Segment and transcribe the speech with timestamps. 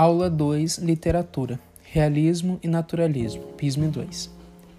[0.00, 4.30] Aula 2 Literatura Realismo e Naturalismo PISM 2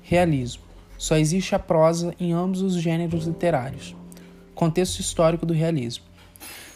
[0.01, 0.63] Realismo
[0.97, 3.93] Só existe a prosa em ambos os gêneros literários.
[4.55, 6.05] Contexto histórico do realismo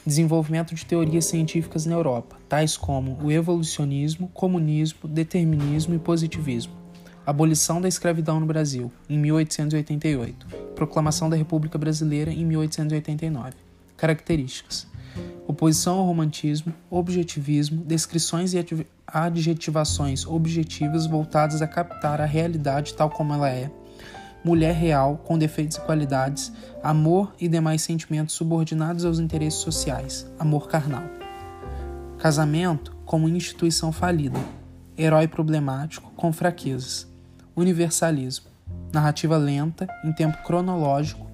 [0.05, 6.73] Desenvolvimento de teorias científicas na Europa, tais como o evolucionismo, comunismo, determinismo e positivismo.
[7.25, 10.47] Abolição da escravidão no Brasil, em 1888.
[10.75, 13.53] Proclamação da República Brasileira, em 1889.
[13.95, 14.85] Características:
[15.47, 18.65] oposição ao romantismo, objetivismo, descrições e
[19.07, 23.69] adjetivações objetivas voltadas a captar a realidade tal como ela é,
[24.43, 30.67] mulher real com defeitos e qualidades, amor e demais sentimentos subordinados aos interesses sociais, amor
[30.67, 31.03] carnal.
[32.17, 34.39] Casamento como instituição falida,
[34.97, 37.07] herói problemático com fraquezas,
[37.55, 38.47] universalismo,
[38.91, 41.25] narrativa lenta em tempo cronológico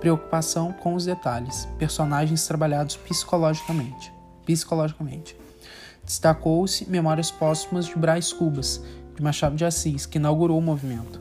[0.00, 4.12] preocupação com os detalhes, personagens trabalhados psicologicamente.
[4.44, 5.36] psicologicamente.
[6.04, 8.80] Destacou-se Memórias Póstumas de Brás Cubas,
[9.16, 11.20] de Machado de Assis, que inaugurou o movimento.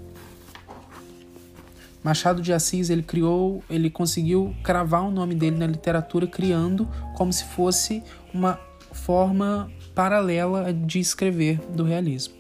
[2.04, 7.34] Machado de Assis ele criou, ele conseguiu cravar o nome dele na literatura, criando como
[7.34, 8.60] se fosse uma
[8.92, 12.36] forma paralela de escrever do realismo.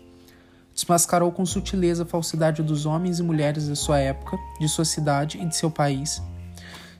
[0.71, 5.39] Desmascarou com sutileza a falsidade dos homens e mulheres da sua época, de sua cidade
[5.39, 6.21] e de seu país.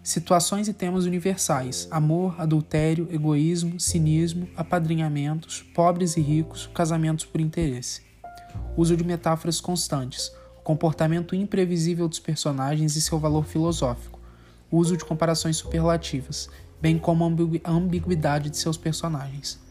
[0.06, 8.04] Situações e temas universais: amor, adultério, egoísmo, cinismo, apadrinhamentos, pobres e ricos, casamentos por interesse.
[8.78, 10.32] Uso de metáforas constantes,
[10.64, 14.20] comportamento imprevisível dos personagens e seu valor filosófico.
[14.72, 17.26] Uso de comparações superlativas, bem como
[17.64, 19.66] a ambiguidade de seus personagens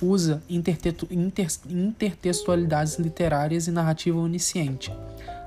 [0.00, 4.92] usa intertextualidades literárias e narrativa onisciente.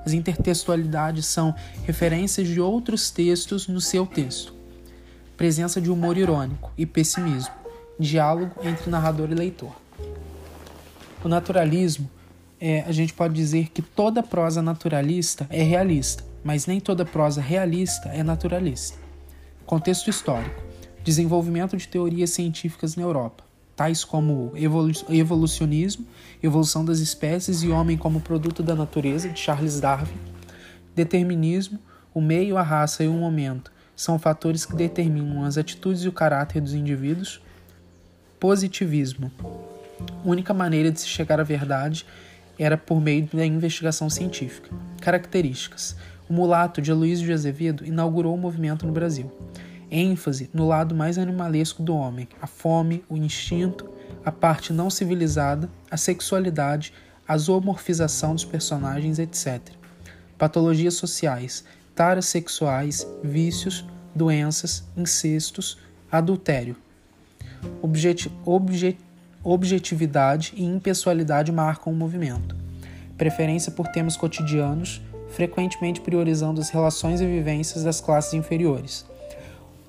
[0.05, 4.53] As intertextualidades são referências de outros textos no seu texto,
[5.37, 7.53] presença de humor irônico e pessimismo,
[7.99, 9.75] diálogo entre narrador e leitor.
[11.23, 12.09] O naturalismo,
[12.59, 17.39] é, a gente pode dizer que toda prosa naturalista é realista, mas nem toda prosa
[17.39, 18.97] realista é naturalista.
[19.67, 20.63] Contexto histórico:
[21.03, 23.50] desenvolvimento de teorias científicas na Europa
[23.81, 26.05] tais como evolu evolucionismo,
[26.43, 30.13] evolução das espécies e homem como produto da natureza, de Charles Darwin,
[30.95, 31.79] determinismo,
[32.13, 36.11] o meio, a raça e o momento são fatores que determinam as atitudes e o
[36.11, 37.41] caráter dos indivíduos.
[38.39, 39.31] Positivismo.
[40.23, 42.05] Única maneira de se chegar à verdade
[42.59, 44.69] era por meio da investigação científica.
[45.01, 45.95] Características.
[46.29, 49.31] O mulato de Aloysio de Azevedo inaugurou o movimento no Brasil
[49.91, 53.89] ênfase no lado mais animalesco do homem, a fome, o instinto,
[54.23, 56.93] a parte não civilizada, a sexualidade,
[57.27, 59.59] a zoomorfização dos personagens, etc.
[60.37, 63.85] Patologias sociais, taras sexuais, vícios,
[64.15, 65.77] doenças, incestos,
[66.09, 66.75] adultério.
[67.81, 68.97] Objet objet
[69.43, 72.55] objetividade e impessoalidade marcam o movimento.
[73.17, 79.05] Preferência por temas cotidianos, frequentemente priorizando as relações e vivências das classes inferiores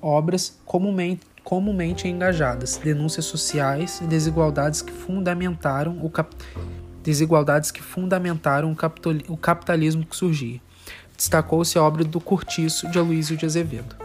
[0.03, 6.35] obras comumente, comumente engajadas, denúncias sociais e desigualdades que fundamentaram o, cap,
[7.01, 8.75] desigualdades que fundamentaram
[9.29, 10.61] o capitalismo que surgia.
[11.15, 14.02] Destacou-se a obra do Curtiço de Aloysio de Azevedo.